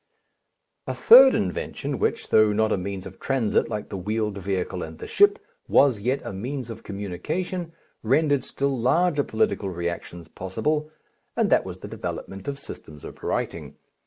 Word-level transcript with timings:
A 0.87 0.95
third 0.95 1.35
invention 1.35 1.99
which, 1.99 2.29
though 2.29 2.51
not 2.51 2.71
a 2.71 2.75
means 2.79 3.05
of 3.05 3.19
transit 3.19 3.69
like 3.69 3.89
the 3.89 3.97
wheeled 3.97 4.39
vehicle 4.39 4.81
and 4.81 4.97
the 4.97 5.05
ship, 5.05 5.37
was 5.67 5.99
yet 5.99 6.23
a 6.25 6.33
means 6.33 6.71
of 6.71 6.81
communication, 6.81 7.73
rendered 8.01 8.43
still 8.43 8.75
larger 8.75 9.23
political 9.23 9.69
reactions 9.69 10.27
possible, 10.27 10.89
and 11.35 11.51
that 11.51 11.65
was 11.65 11.81
the 11.81 11.87
development 11.87 12.47
of 12.47 12.57
systems 12.57 13.03
of 13.03 13.21
writing. 13.23 13.75